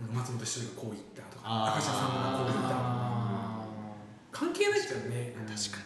[0.01, 1.75] なんか松本人志がこう言ったとかあー。
[1.75, 3.67] 明石家さんまがこう言ったあ
[4.31, 5.35] 関係ないですよね。
[5.35, 5.86] 確かー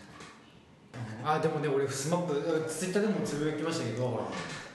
[1.24, 4.28] あでもね俺スマップツイッターでもつぶやきましたけど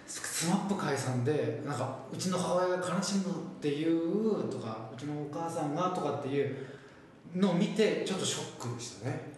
[0.07, 3.25] スマップ解散でなんかうちの母親が悲しむっ
[3.61, 6.55] ていうとかうちのお母さんがとかっていう
[7.35, 9.33] のを見てちょっとショックでしたね。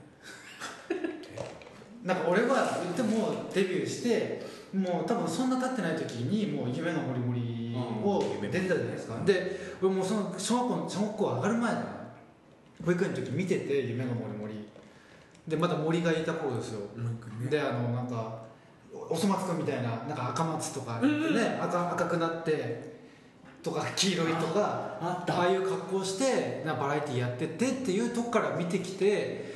[2.04, 11.98] なんか俺は言ってもデビューしてもう多分そんな経ってない時にもう夢のモリモリを出てたじゃないですか、で俺もうその小学校小学校上がる前だな。
[12.86, 14.68] 保育園の時見てて夢のモリモリ
[15.48, 16.80] でまだ森がいた頃ですよ。
[16.98, 17.50] ね。
[17.50, 18.48] であのなんか
[19.10, 22.98] おそ松くんみたいななんか赤松とか言ってね、赤赤くなって
[23.64, 29.56] とか黄色いとかああいう格好してなバラエティやっててっていうとこから見てきて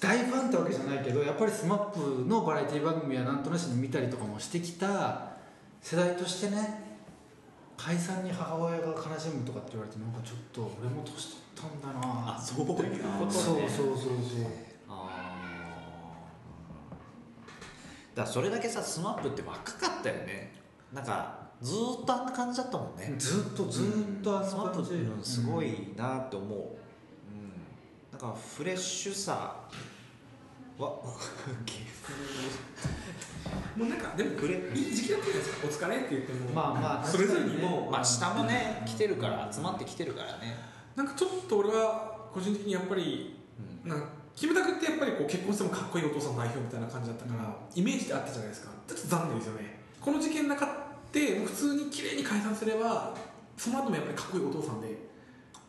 [0.00, 5.36] 大ファンってわけじゃないけどやっぱり SMAP のバラエティ番組はなんとなしに見たりとかもしてきた
[5.80, 6.86] 世代としてね
[7.76, 14.65] 解散に母親が悲しむとかって言われてなんかちょっと俺も年取ったんだなあそういうことねそうそうそうそう
[18.16, 20.52] だそれだけさスマップって若かったよね。
[20.92, 23.14] なんかずっとあんな感じだったもんね。
[23.18, 23.82] ずっとず
[24.20, 26.66] っとあんなスマップ感じ、うんすごいなって思う、うん、
[28.10, 29.54] なんかフレッシュさ
[30.78, 30.88] は
[33.76, 40.56] もうなんかでもくれいい時期だったじゃないですかお疲れって言ってもまあまあそれぞれにもまあ下もね来てるから集まってきてるからね、
[40.94, 43.38] なんかちょっと俺は個人的にやっぱり
[43.84, 48.70] うんなんかキムタクってやっぱりこう結婚してもかっこいいお父さんの代表みたいな感じだったから、イメージであったじゃないですか。
[48.86, 49.80] ちょっと残念ですよね。
[49.98, 50.66] この事件なか
[51.08, 53.16] って普通に綺麗に解散すれば
[53.56, 55.08] その後もやっぱりかっこいいお父さんで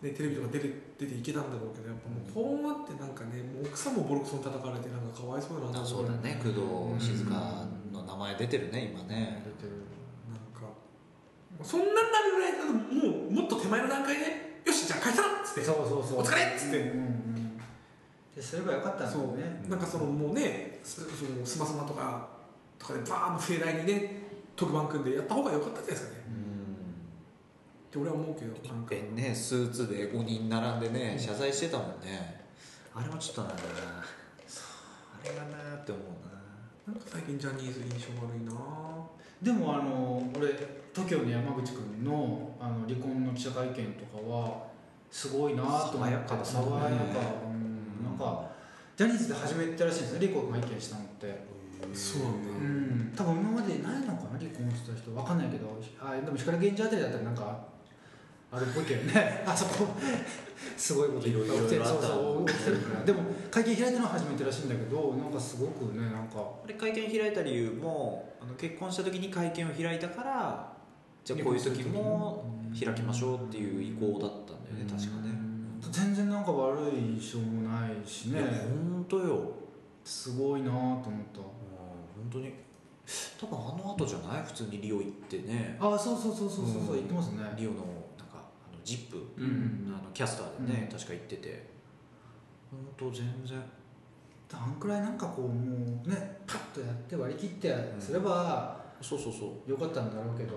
[0.04, 6.38] ね、テレビとか出て出ていけたんだろうけどやっぱもうこうなってなんかねもう奥さんもボロクソに叩かれてなんかかわいそうだなあそうだね。
[6.38, 6.62] 工藤
[7.00, 7.34] 静香
[7.92, 9.42] の名前出てるね今ね。
[10.30, 10.70] なんか
[11.64, 16.20] そんなんなるぐらいだともうもっと手前の段階でよしじゃあ解散っつってそうそうそう。
[16.20, 16.78] お疲れっつって。
[16.78, 17.02] うんう
[17.34, 17.37] ん
[18.38, 19.64] ですればよかったんだそよね。
[19.66, 19.70] う。
[19.70, 22.28] なんかそのもうねすそのスマスマとか
[22.78, 24.22] とかでバーン盛大にね
[24.56, 26.18] 特番組んでやった方が良かったんじゃないですかね。
[27.88, 32.46] って俺は思うけどなんねスーツで5人並んでね謝罪してたもんね。
[32.94, 33.48] あれもちょっとな。
[33.48, 33.70] んだな
[34.02, 35.76] あれがな。
[35.76, 36.04] って思う
[36.88, 36.94] な。
[36.94, 38.54] なんか最近ジャニーズ印象悪いな。
[39.42, 40.50] でもあの俺
[40.94, 44.68] TOKIO の山口君のあの離婚の記者会見とかは
[45.12, 46.46] すごいなと思って爽やかだね。
[46.46, 46.96] 爽やか、
[47.46, 47.67] うん、
[48.18, 48.50] なんか
[48.96, 51.58] ジャニーズで初めてらしいんですね離婚会見したのって。
[51.94, 52.50] そうなんだ。
[52.50, 53.14] うん。
[53.16, 55.16] 多分今までないのかな離婚した人。
[55.16, 57.66] わかんないけどあでも光源氏あたりだったらなんか
[58.52, 59.44] あるっぽいけどね。
[59.46, 59.88] あそこ。
[60.76, 66.42] すごいこといろいろ起きてうそう起きてるからでも会見開いたのは初めてらしいんだけどなんかすごくねなんか。
[66.64, 70.74] あれ会見開いた理由もあの結婚した時に会見を開いたから
[71.24, 75.47] じゃあこういう時も開きましょうっていう意向だったんだよね確かね
[75.92, 78.42] 全然なんか悪い印象もないしね。
[78.42, 79.52] 本当よ。
[80.04, 81.40] すごいなと思った。
[81.40, 82.54] 本当に。
[83.40, 84.44] 多分あの後じゃない？
[84.44, 85.78] 普通にリオ行ってね。
[85.80, 86.88] あそうそうそうそうそうそううん。
[86.96, 87.44] 言ってますね。
[87.56, 87.94] リオのなんか
[88.34, 89.94] あのジップうん。
[89.98, 90.98] あのキャスターでね、うん。
[90.98, 91.70] 確か行ってて。
[92.70, 93.62] 本当全然。
[94.54, 99.70] あんくらいなんかこうもうねパッとやって割り切ってすればそうそうそう。
[99.72, 100.54] よかったんだろうけど、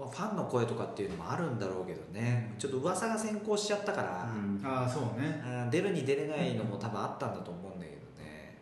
[0.00, 2.54] まあ、ファンの声とかっていうのもあるんだろうけどね。
[2.58, 4.26] ちょっと噂が先行しちゃったから、
[4.64, 5.42] ああそうね。
[5.46, 8.58] うん出るに出れないのも多分あったんだと思うんだけどね、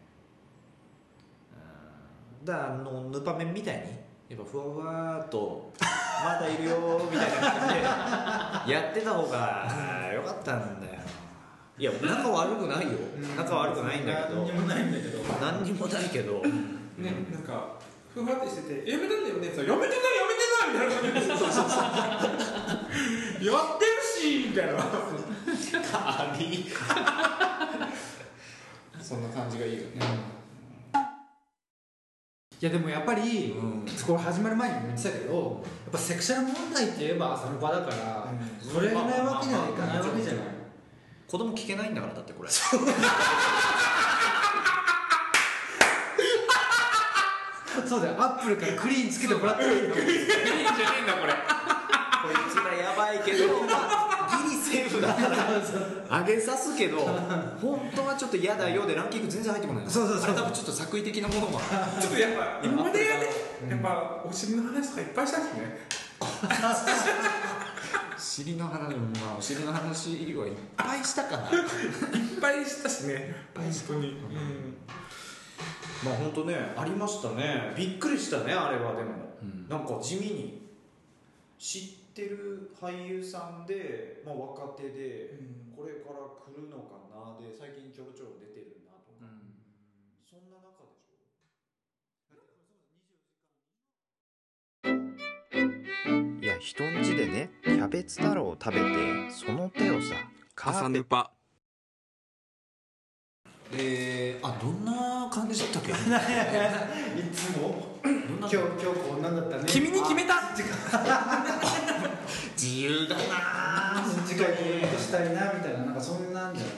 [2.40, 2.44] うん。
[2.44, 3.82] だからあのヌパメンみたいに
[4.36, 5.72] やっぱふわふわーっと
[6.24, 7.74] 「まだいるよ」みたいな感じ
[8.66, 11.00] で やってた方がよかったんだよ。
[11.78, 12.98] いや仲悪くないよ。
[13.36, 14.42] 仲悪くないんだけど。
[14.42, 15.22] 何にもないんだけど。
[15.40, 16.42] 何にもないけど。
[16.42, 17.78] ね、なんか
[18.12, 20.37] ふわってしてて「やめたんだよね」って言ったら「やめてないやめてない」
[20.72, 21.20] みたいな感じで。
[21.20, 21.64] そうそうそう。
[23.44, 24.72] やってるしみたいな。
[29.00, 29.86] そんな感じがいいよね。
[32.60, 33.86] いやでもやっぱり、うん。
[34.08, 38.26] これ始まる前にも言ってたけどやっぱセクシャル問題って言えば朝の場だから、
[38.58, 40.44] それがないわけにはいかないわけじゃない、
[41.26, 42.48] 子供聞けないんだからだってこれ
[47.86, 48.14] そうだよ。
[48.18, 49.76] アップルからクリーンつけてもらっていいの？
[49.78, 50.02] いいんじゃね
[51.00, 51.32] えんだこれ。
[51.32, 51.38] こ
[52.32, 55.28] いつらやばいけどギリセーフだか
[56.08, 56.18] ら。
[56.20, 59.90] 上げさすけど本当はちょっと嫌だよでランキング全然入ってこないの。
[59.90, 60.24] そうそうそう。
[60.24, 61.60] あれ多分ちょっと作為的なものも。
[62.00, 63.26] ちょっとやっぱ今までやね
[63.70, 65.86] やっぱお尻の話とかいっぱいしたしね。
[68.18, 71.42] 尻の話まあお尻の話はいっぱいしたかな。
[71.44, 71.50] いっ
[72.40, 73.34] ぱいしたしね。
[73.54, 74.67] 本当に、うん
[76.04, 77.74] まあ本当ねありましたね。
[77.76, 78.94] びっくりしたねあれは。
[78.94, 79.68] でも、うん。
[79.68, 80.58] なんか地味に。
[81.58, 81.82] 知っ
[82.14, 85.40] てる俳優さんで、まあ、若手で、
[85.76, 87.36] これから来るのかな。
[87.44, 89.26] で最近ちょろちょろ出てるなとか、
[90.24, 91.18] そんな中でしょ。
[96.40, 98.86] いや人ん家でねキャベツ太郎を食べて
[99.30, 100.14] その手をさ
[100.54, 101.37] カーペット
[103.70, 105.90] パえー、あどんな感じだったっけ？
[105.92, 105.94] い
[107.32, 107.98] つも？
[108.02, 108.48] どんな？
[108.48, 109.62] 今日今日こんなんだったね。
[109.66, 110.34] 君に決めた？
[112.56, 114.02] 自由だな。
[114.26, 116.74] 次回こういうことしたいなみたいななんかそんなんじゃない？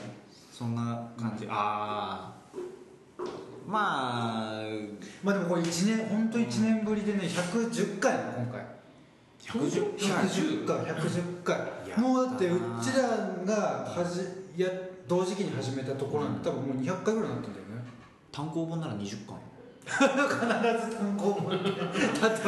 [0.51, 2.31] そんな感じ、あ
[3.19, 3.23] あ
[3.65, 4.63] まあ。
[5.23, 8.65] まあでもこれ1年本当1年ぶりでね110回なの今回。
[9.41, 11.57] 110 110回？110回
[11.99, 13.01] もうだってうちら
[13.55, 13.55] が
[13.89, 14.69] はじや
[15.11, 17.83] 同時期に始めたところなんて多分もう200回ぐらいになってんだよね。
[18.31, 19.35] 単行本なら20巻。
[19.83, 21.65] 必ず単行本で例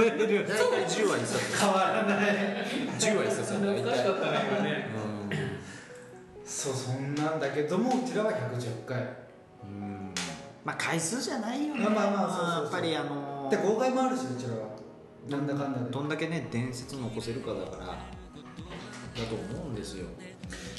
[0.07, 1.59] える大体10話一冊。
[1.59, 2.25] 変わらない。
[2.97, 3.83] 10話一冊大体。
[3.83, 5.59] 懐かしかったね今ね
[6.45, 9.01] そうそんなんだけどもうちらは110回。
[9.63, 10.13] うん。
[10.63, 11.81] まあ回数じゃないよね。
[11.81, 12.63] まあまあまあそうそうそう。
[12.63, 14.69] やっぱりあので号外もあるしうちらは。
[15.27, 15.91] なんだかんだで。
[15.91, 17.97] どんだけね伝説残せるかだから
[19.15, 20.07] だと思うんですよ。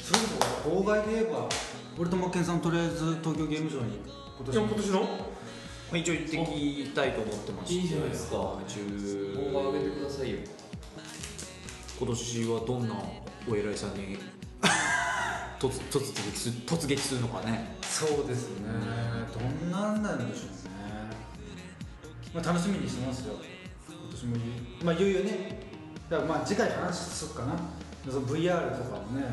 [0.01, 0.25] それこ
[0.63, 1.49] そ号外で言えば
[1.97, 3.99] 俺とマッケンさんとりあえず東京ゲームショウに
[4.37, 5.01] 今年今年の？
[5.01, 5.07] ま
[5.93, 8.37] あ一応行ってきたいと思ってましていいじゃないですか。
[8.67, 10.37] 10動画上げてくださいよ。
[11.97, 12.95] 今年はどんな
[13.47, 14.17] お偉いさんに
[15.59, 17.77] 突突撃す突撃するのかね。
[17.81, 18.67] そうですね。
[19.33, 20.51] どんなんなんでしょうね、
[22.33, 23.35] まあ、楽しみにしてますよ。
[23.87, 24.39] 今年もい
[24.83, 25.61] まあいよいよね。
[26.09, 27.53] だからまあ次回話すっかな
[28.11, 29.25] その VR とかもね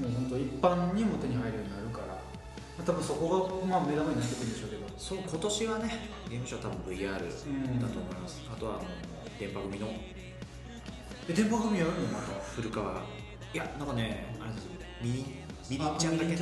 [0.00, 2.20] もう本当一般にも手に入るようになるから、ま
[2.80, 4.86] あ、多分そこがまあ目玉になってくるんでしょうけど。
[4.98, 7.18] そう今年はねゲームショー多分 VR だ
[7.88, 8.82] と思います、あとはもう
[9.38, 9.88] 電波組の。
[11.28, 11.96] え電波組やるの？
[12.08, 13.02] また古川。
[13.52, 14.68] いやなんかねあれです
[15.02, 15.16] ミニ
[15.70, 16.36] ミニちゃんだけ。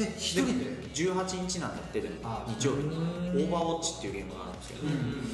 [0.00, 0.52] え一人で
[0.94, 2.82] ？18日なんだってでもあ日曜日。
[2.84, 4.86] にオーバーウォッチっていうゲームがあるんですけど、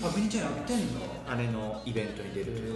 [0.08, 1.00] あミニちゃんやってんだ。
[1.28, 2.74] あれのイベントに出るという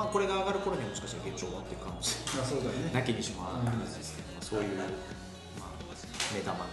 [0.00, 2.88] まあこれが上がる頃にはもしかしたら現状終わってる可能性あそうだよね。
[2.88, 4.88] なきにしもあらずですけど、まあ、そういう、ま
[5.68, 5.76] あ、
[6.32, 6.64] 目玉が。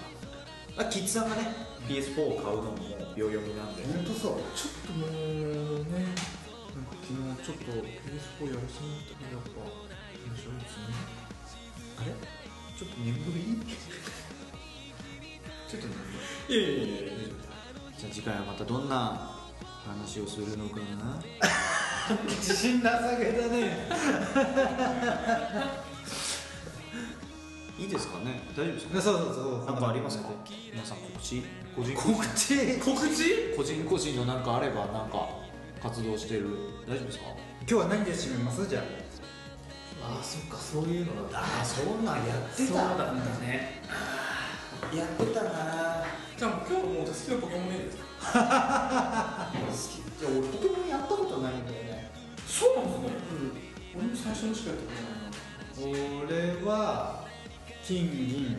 [0.80, 1.52] あキッズさんがね
[1.92, 2.80] PS4 を買うのも
[3.20, 3.84] 秒読みなんで。
[3.84, 4.48] 本当そう。
[4.56, 5.12] ちょっともう
[5.92, 6.08] ね
[6.72, 10.96] なんか昨日ちょっと PS4 やらせてもらったけどやっぱ面白いですね。
[12.00, 12.16] あれ？
[12.80, 13.60] ちょっと眠い？
[15.68, 16.00] ちょっとね
[16.48, 17.36] いやいやいやいや。
[18.00, 19.36] じゃあ次回はまたどんな
[19.84, 21.20] 話をするのかな？
[22.28, 23.88] 自信なさげだね。
[27.78, 28.42] いいですかね？
[28.56, 29.66] 大丈夫ですかそうそうそう。
[29.66, 30.30] なんかありますか？
[30.74, 31.44] 皆さん告知？
[31.76, 32.78] 個人告知？
[32.80, 33.54] 告知？
[33.56, 35.28] 個人個人のなんかあればなんか
[35.82, 36.48] 活動してる。
[36.88, 37.26] 大丈夫ですか？
[37.62, 38.66] 今日は何で締めます？
[38.68, 38.84] じゃあ。
[40.20, 42.34] あそっかそういうのだああそんなんや。
[42.36, 43.82] ってそうだったね。
[44.96, 46.06] やってたな。
[46.38, 48.04] じゃあもう今日もう好きなポケモンでいいですか
[50.22, 51.87] いや俺ポケモンやったことないんだよね
[52.48, 53.10] そうなんですね、
[53.96, 54.90] 俺も最初のしかやったこ
[55.82, 57.26] とない俺は
[57.86, 58.58] 金銀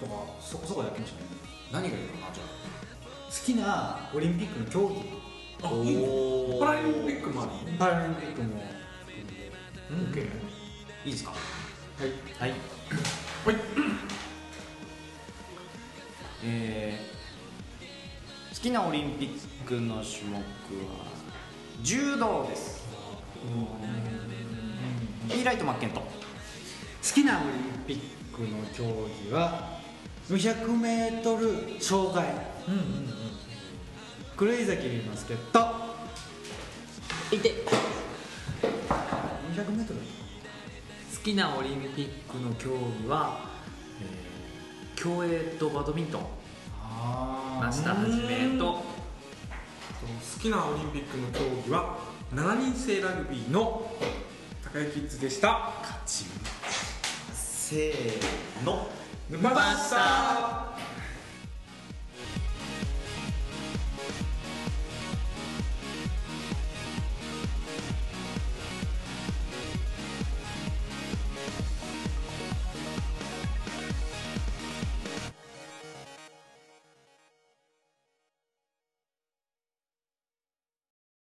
[0.00, 1.26] とかそこそこやってましたね。
[1.72, 2.34] 何がいいかな？
[2.34, 2.50] じゃ好
[3.46, 5.22] きなオリンピックの競技。
[5.64, 8.60] あいいパラリンピックもあるパラリンピックも
[9.90, 10.18] うん OK
[11.06, 11.08] い。
[11.08, 11.12] い。
[11.12, 11.36] ですかは
[12.04, 12.10] い。
[12.40, 12.50] はい。
[12.50, 13.56] はい。
[16.44, 20.42] えー、好きなオリンピックの種目は
[21.82, 22.81] 柔道です
[25.28, 26.00] ヒーライト・マッケント。
[26.00, 26.06] 好
[27.14, 29.80] きなオリンピックの競技は
[30.28, 32.26] 200m 障害。
[34.36, 35.60] 黒井崎龍之介と
[37.32, 37.38] い。
[37.38, 37.64] て
[39.54, 39.94] 200m 好
[41.24, 42.70] きなオリンピックの競
[43.02, 43.40] 技は、
[44.00, 44.32] えー
[44.94, 46.26] 競泳とバドミントン。
[46.80, 48.64] あ増田はじめと。
[48.64, 48.84] 好
[50.40, 51.96] きなオリンピックの競技は
[52.34, 53.90] 7人制ラグビーの
[54.64, 55.70] 高井キッズでした。
[57.34, 58.88] せーの。
[59.28, 60.71] 沼田でした